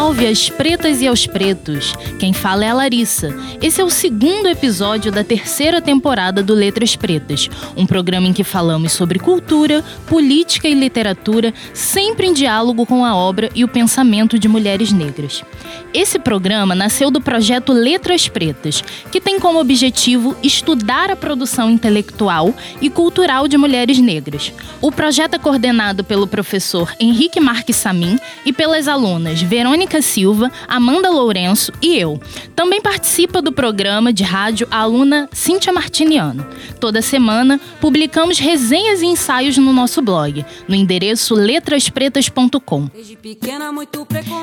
[0.00, 1.94] salve às pretas e aos pretos!
[2.18, 3.36] Quem fala é a Larissa.
[3.60, 8.42] Esse é o segundo episódio da terceira temporada do Letras Pretas, um programa em que
[8.42, 14.38] falamos sobre cultura, política e literatura, sempre em diálogo com a obra e o pensamento
[14.38, 15.44] de mulheres negras.
[15.92, 18.82] Esse programa nasceu do projeto Letras Pretas,
[19.12, 24.50] que tem como objetivo estudar a produção intelectual e cultural de mulheres negras.
[24.80, 31.10] O projeto é coordenado pelo professor Henrique Marques Samin e pelas alunas Verônica Silva, Amanda
[31.10, 32.20] Lourenço e eu.
[32.54, 36.46] Também participa do programa de rádio a aluna Cíntia Martiniano.
[36.78, 42.88] Toda semana publicamos resenhas e ensaios no nosso blog, no endereço letraspretas.com.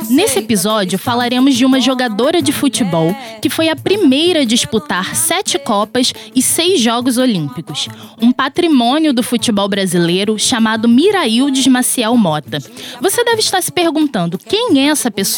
[0.10, 5.60] Nesse episódio falaremos de uma jogadora de futebol que foi a primeira a disputar sete
[5.60, 7.88] Copas e seis Jogos Olímpicos.
[8.22, 12.60] Um patrimônio do futebol brasileiro chamado Miraildes Maciel Mota.
[13.02, 15.37] Você deve estar se perguntando quem é essa pessoa?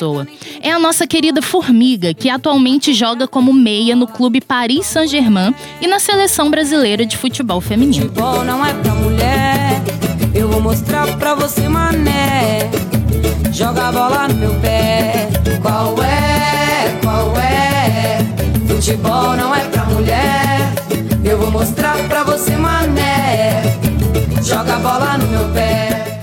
[0.61, 5.87] É a nossa querida Formiga, que atualmente joga como meia no clube Paris Saint-Germain e
[5.87, 8.05] na seleção brasileira de futebol feminino.
[8.05, 9.81] Futebol não é pra mulher,
[10.33, 12.69] eu vou mostrar pra você, mané.
[13.51, 15.29] Joga a bola no meu pé.
[15.61, 16.97] Qual é?
[17.03, 18.19] Qual é?
[18.67, 20.73] Futebol não é pra mulher,
[21.25, 23.61] eu vou mostrar pra você, mané.
[24.43, 26.18] Joga a bola no meu pé.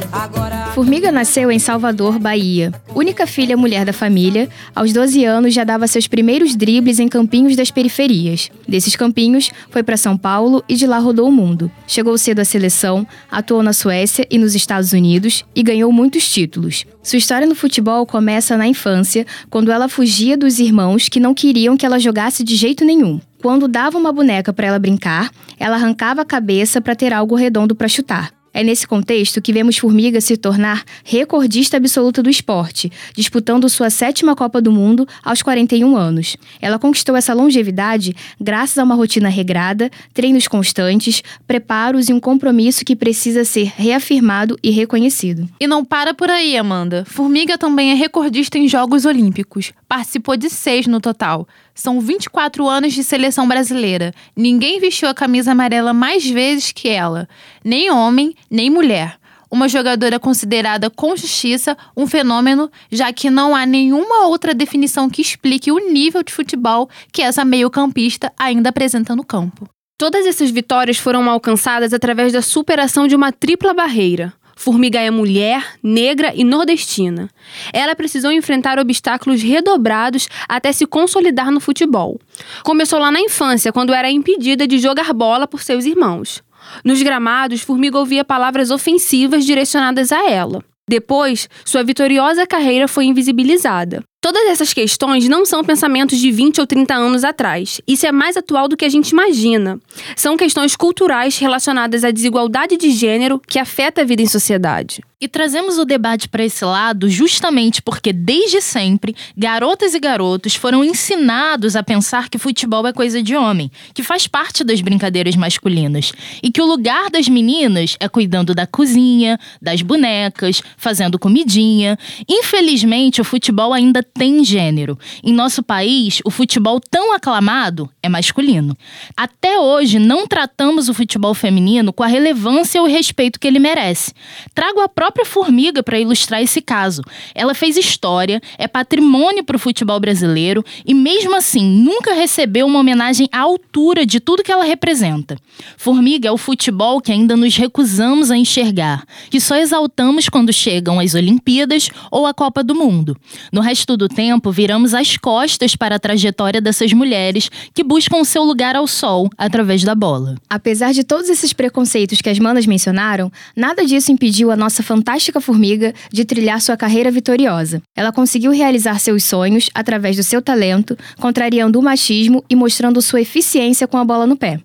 [0.76, 2.70] Formiga nasceu em Salvador, Bahia.
[2.94, 7.56] Única filha mulher da família, aos 12 anos já dava seus primeiros dribles em campinhos
[7.56, 8.50] das periferias.
[8.68, 11.72] Desses campinhos, foi para São Paulo e de lá rodou o mundo.
[11.86, 16.84] Chegou cedo à seleção, atuou na Suécia e nos Estados Unidos e ganhou muitos títulos.
[17.02, 21.74] Sua história no futebol começa na infância, quando ela fugia dos irmãos que não queriam
[21.74, 23.18] que ela jogasse de jeito nenhum.
[23.40, 27.74] Quando dava uma boneca para ela brincar, ela arrancava a cabeça para ter algo redondo
[27.74, 28.35] para chutar.
[28.56, 34.34] É nesse contexto que vemos Formiga se tornar recordista absoluta do esporte, disputando sua sétima
[34.34, 36.38] Copa do Mundo aos 41 anos.
[36.58, 42.82] Ela conquistou essa longevidade graças a uma rotina regrada, treinos constantes, preparos e um compromisso
[42.82, 45.46] que precisa ser reafirmado e reconhecido.
[45.60, 47.04] E não para por aí, Amanda.
[47.06, 49.74] Formiga também é recordista em Jogos Olímpicos.
[49.86, 51.46] Participou de seis no total.
[51.76, 54.14] São 24 anos de seleção brasileira.
[54.34, 57.28] Ninguém vestiu a camisa amarela mais vezes que ela.
[57.62, 59.18] Nem homem, nem mulher.
[59.50, 65.22] Uma jogadora considerada com justiça um fenômeno, já que não há nenhuma outra definição que
[65.22, 69.68] explique o nível de futebol que essa meio-campista ainda apresenta no campo.
[69.98, 74.34] Todas essas vitórias foram alcançadas através da superação de uma tripla barreira.
[74.58, 77.28] Formiga é mulher, negra e nordestina.
[77.72, 82.18] Ela precisou enfrentar obstáculos redobrados até se consolidar no futebol.
[82.62, 86.42] Começou lá na infância, quando era impedida de jogar bola por seus irmãos.
[86.84, 90.62] Nos gramados, Formiga ouvia palavras ofensivas direcionadas a ela.
[90.88, 94.04] Depois, sua vitoriosa carreira foi invisibilizada.
[94.26, 97.80] Todas essas questões não são pensamentos de 20 ou 30 anos atrás.
[97.86, 99.78] Isso é mais atual do que a gente imagina.
[100.16, 105.00] São questões culturais relacionadas à desigualdade de gênero que afeta a vida em sociedade.
[105.18, 110.84] E trazemos o debate para esse lado justamente porque, desde sempre, garotas e garotos foram
[110.84, 116.12] ensinados a pensar que futebol é coisa de homem, que faz parte das brincadeiras masculinas,
[116.42, 121.98] e que o lugar das meninas é cuidando da cozinha, das bonecas, fazendo comidinha.
[122.28, 124.98] Infelizmente, o futebol ainda tem gênero.
[125.22, 128.76] Em nosso país, o futebol tão aclamado é masculino.
[129.16, 134.12] Até hoje, não tratamos o futebol feminino com a relevância ou respeito que ele merece.
[134.54, 137.02] Trago a própria Formiga para ilustrar esse caso.
[137.34, 142.80] Ela fez história, é patrimônio para o futebol brasileiro e, mesmo assim, nunca recebeu uma
[142.80, 145.36] homenagem à altura de tudo que ela representa.
[145.76, 150.98] Formiga é o futebol que ainda nos recusamos a enxergar, que só exaltamos quando chegam
[150.98, 153.16] as Olimpíadas ou a Copa do Mundo.
[153.52, 158.42] No resto do tempo, viramos as costas para a trajetória dessas mulheres que buscam seu
[158.42, 160.36] lugar ao sol através da bola.
[160.48, 165.40] Apesar de todos esses preconceitos que as manas mencionaram, nada disso impediu a nossa fantástica
[165.40, 167.82] formiga de trilhar sua carreira vitoriosa.
[167.94, 173.20] Ela conseguiu realizar seus sonhos através do seu talento, contrariando o machismo e mostrando sua
[173.20, 174.60] eficiência com a bola no pé.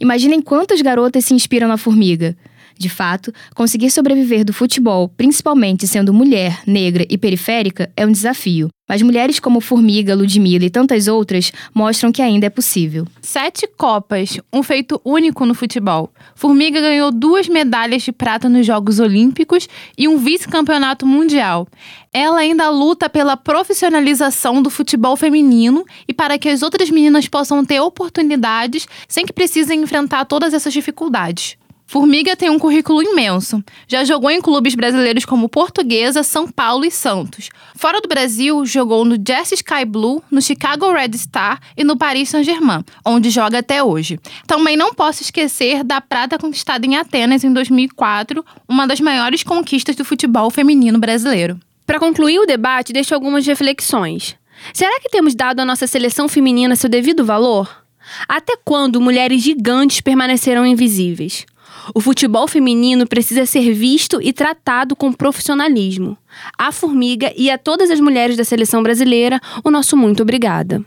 [0.00, 2.36] Imaginem quantas garotas se inspiram na formiga.
[2.78, 8.68] De fato, conseguir sobreviver do futebol, principalmente sendo mulher, negra e periférica, é um desafio.
[8.88, 13.04] Mas mulheres como Formiga, Ludmilla e tantas outras mostram que ainda é possível.
[13.20, 16.10] Sete Copas, um feito único no futebol.
[16.36, 21.66] Formiga ganhou duas medalhas de prata nos Jogos Olímpicos e um vice-campeonato mundial.
[22.12, 27.64] Ela ainda luta pela profissionalização do futebol feminino e para que as outras meninas possam
[27.64, 31.58] ter oportunidades sem que precisem enfrentar todas essas dificuldades.
[31.90, 33.64] Formiga tem um currículo imenso.
[33.86, 37.48] Já jogou em clubes brasileiros como Portuguesa, São Paulo e Santos.
[37.74, 42.28] Fora do Brasil, jogou no Jazz Sky Blue, no Chicago Red Star e no Paris
[42.28, 44.20] Saint-Germain, onde joga até hoje.
[44.46, 49.96] Também não posso esquecer da prata conquistada em Atenas em 2004, uma das maiores conquistas
[49.96, 51.58] do futebol feminino brasileiro.
[51.86, 54.36] Para concluir o debate, deixo algumas reflexões.
[54.74, 57.82] Será que temos dado à nossa seleção feminina seu devido valor?
[58.28, 61.46] Até quando mulheres gigantes permanecerão invisíveis?
[61.94, 66.16] O futebol feminino precisa ser visto e tratado com profissionalismo.
[66.56, 70.82] A Formiga e a todas as mulheres da seleção brasileira, o nosso muito obrigada.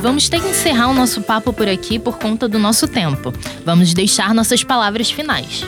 [0.00, 3.32] Vamos ter que encerrar o nosso papo por aqui por conta do nosso tempo.
[3.64, 5.64] Vamos deixar nossas palavras finais.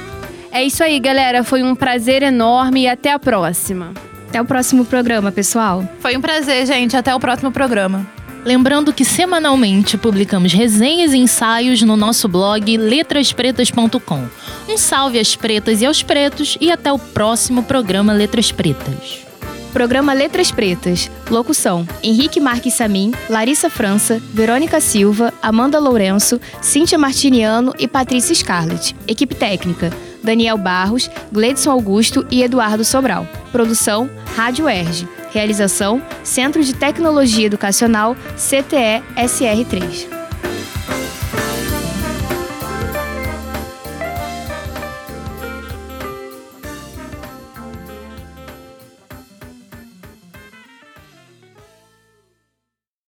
[0.50, 1.44] É isso aí, galera.
[1.44, 3.93] Foi um prazer enorme e até a próxima.
[4.29, 5.88] Até o próximo programa, pessoal.
[6.00, 6.97] Foi um prazer, gente.
[6.97, 8.05] Até o próximo programa.
[8.44, 14.29] Lembrando que semanalmente publicamos resenhas e ensaios no nosso blog letraspretas.com.
[14.69, 19.25] Um salve às pretas e aos pretos e até o próximo programa Letras Pretas.
[19.73, 21.11] Programa Letras Pretas.
[21.31, 28.94] Locução: Henrique Marques Samin, Larissa França, Verônica Silva, Amanda Lourenço, Cíntia Martiniano e Patrícia Scarlett.
[29.08, 29.90] Equipe técnica:
[30.23, 33.26] Daniel Barros, Gledson Augusto e Eduardo Sobral.
[33.50, 35.08] Produção: Rádio Erge.
[35.34, 40.13] Realização: Centro de Tecnologia Educacional CTE SR3.